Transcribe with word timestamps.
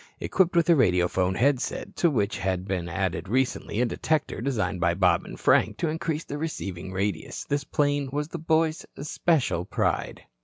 Equipped 0.19 0.55
with 0.55 0.67
a 0.67 0.75
radiophone 0.75 1.35
head 1.35 1.59
set, 1.59 1.95
to 1.97 2.09
which 2.09 2.39
had 2.39 2.67
been 2.67 2.89
added 2.89 3.29
recently 3.29 3.79
a 3.81 3.85
detector 3.85 4.41
designed 4.41 4.79
by 4.79 4.95
Bob 4.95 5.25
and 5.25 5.39
Frank 5.39 5.77
to 5.77 5.89
increase 5.89 6.23
the 6.23 6.39
receiving 6.39 6.91
radius, 6.91 7.43
this 7.43 7.65
plane 7.65 8.09
was 8.11 8.27
the 8.29 8.39
boys' 8.39 8.83
especial 8.97 9.63
pride. 9.63 10.23